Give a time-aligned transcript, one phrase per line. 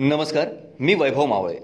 [0.00, 0.48] नमस्कार
[0.80, 1.56] मी वैभव मावळे.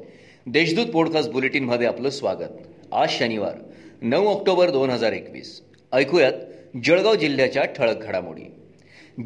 [0.46, 2.68] देशदूत पॉडकास्ट बुलेटिनमध्ये आपलं स्वागत.
[2.92, 3.52] आज शनिवार
[4.02, 5.62] नऊ ऑक्टोबर दोन हजार एकवीस.
[5.92, 6.32] ऐकूयात
[6.84, 8.42] जळगाव जिल्ह्याच्या ठळक घडामोडी.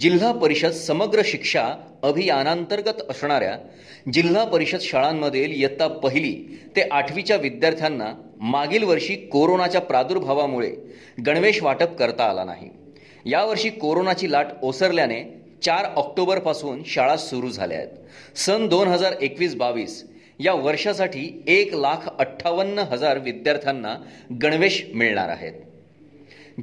[0.00, 3.58] जिल्हा परिषद समग्र शिक्षा अभियानांतर्गत असणाऱ्या
[4.12, 10.76] जिल्हा परिषद शाळांमधील इयत्ता पहिली ते आठवीच्या विद्यार्थ्यांना मागील वर्षी कोरोनाच्या प्रादुर्भावामुळे
[11.26, 12.70] गणवेश वाटप करता आला नाही.
[13.26, 18.38] यावर्षी कोरोनाची लाट ओसरल्याने चार ऑक्टोबरपासून शाळा सुरू झाल्या आहेत.
[18.38, 20.04] सन दोन हजार एकवीस बावीस
[20.40, 23.96] या वर्षासाठी एक लाख अठ्ठावन्न हजार विद्यार्थ्यांना
[24.42, 25.52] गणवेश मिळणार आहेत.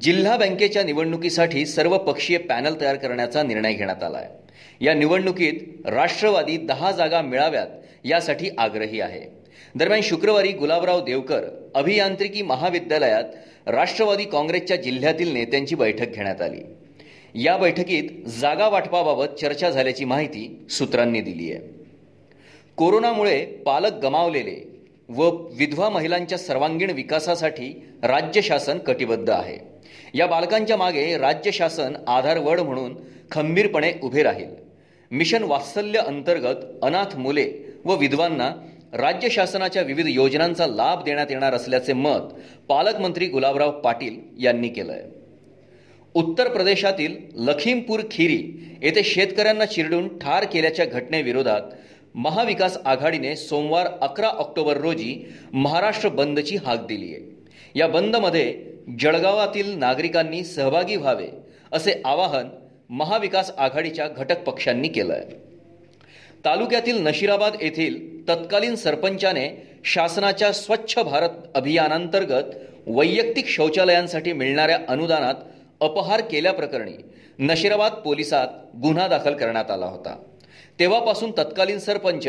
[0.01, 6.57] जिल्हा बँकेच्या निवडणुकीसाठी सर्व पक्षीय पॅनल तयार करण्याचा निर्णय घेण्यात आला आहे या निवडणुकीत राष्ट्रवादी
[6.57, 7.67] दहा जागा मिळाव्यात
[8.03, 9.21] यासाठी आग्रही आहे.
[9.75, 11.43] दरम्यान शुक्रवारी गुलाबराव देवकर
[11.75, 13.23] अभियांत्रिकी महाविद्यालयात
[13.67, 16.61] राष्ट्रवादी काँग्रेसच्या जिल्ह्यातील नेत्यांची बैठक घेण्यात आली.
[17.35, 21.61] या बैठकीत जागा वाटपाबाबत चर्चा झाल्याची माहिती सूत्रांनी दिली आहे.
[22.77, 27.69] कोरोनामुळे पालक गमावलेले व विधवा महिलांच्या सर्वांगीण विकासासाठी
[28.03, 29.57] राज्य शासन कटिबद्ध आहे.
[30.13, 32.95] या बालकांच्या मागे राज्य शासन आधारवड म्हणून
[33.31, 34.49] खंबीरपणे उभे राहील.
[35.11, 37.51] मिशन वात्सल्य अंतर्गत अनाथ मुले
[37.85, 38.49] व विधवांना
[38.93, 42.33] राज्य शासनाच्या विविध योजनांचा लाभ देण्यात येणार असल्याचे मत
[42.67, 45.24] पालकमंत्री गुलाबराव पाटील यांनी केलं आहे
[46.15, 47.15] उत्तर प्रदेशातील
[47.47, 48.37] लखीमपूर खिरी
[48.81, 51.61] येथे शेतकऱ्यांना चिरडून ठार केल्याच्या घटनेविरोधात
[52.15, 55.15] महाविकास आघाडीने सोमवार अकरा ऑक्टोबर रोजी
[55.53, 57.23] महाराष्ट्र बंदची हाक दिली आहे.
[57.75, 58.53] या बंदमध्ये
[58.99, 61.27] जळगावातील नागरिकांनी सहभागी व्हावे
[61.71, 62.47] असे आवाहन
[62.89, 65.43] महाविकास आघाडीच्या घटक पक्षांनी केलं आहे
[66.45, 67.97] तालुक्यातील नशिराबाद येथील
[68.29, 69.47] तत्कालीन सरपंचाने
[69.85, 72.55] शासनाच्या स्वच्छ भारत अभियानांतर्गत
[72.87, 75.35] वैयक्तिक शौचालयांसाठी मिळणाऱ्या अनुदानात
[75.79, 76.91] अपहार केल्याप्रकरणी
[77.39, 78.47] नशिराबाद पोलिसात
[78.81, 80.23] गुन्हा दाखल करण्यात आला होता.
[80.79, 82.27] तेव्हापासून तत्कालीन सरपंच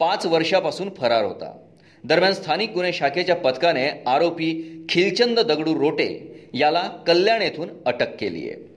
[0.00, 1.58] पाच वर्षापासून फरार होता.
[2.04, 8.74] दरम्यान स्थानिक गुन्हे शाखेच्या पथकाने आरोपी खिलचंद दगडू रोटे याला कल्याण येथून अटक केली आहे.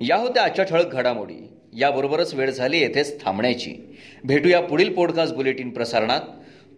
[0.00, 1.48] या होत्या आजच्या ठळक घडामोडी.
[1.78, 3.98] याबरोबरच वेळ झाली येथेच थांबण्याची.
[4.24, 6.20] भेटूया पुढील पॉडकास्ट बुलेटिन प्रसारणात.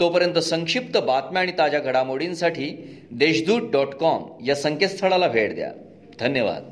[0.01, 5.73] तोपर्यंत संक्षिप्त बातम्या आणि ताज्या घडामोडींसाठी देशदूत डॉट कॉम या संकेतस्थळाला भेट द्या.
[6.21, 6.71] धन्यवाद.